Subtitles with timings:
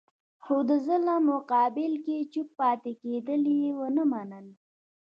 [0.43, 4.47] خو د ظلم مقابل کې چوپ پاتې کېدل یې ونه منل.